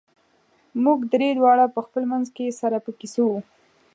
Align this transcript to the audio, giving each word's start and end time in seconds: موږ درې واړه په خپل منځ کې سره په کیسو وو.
موږ 0.83 0.99
درې 1.13 1.29
واړه 1.43 1.65
په 1.75 1.79
خپل 1.85 2.03
منځ 2.11 2.27
کې 2.35 2.57
سره 2.61 2.77
په 2.85 2.91
کیسو 2.99 3.23
وو. 3.29 3.39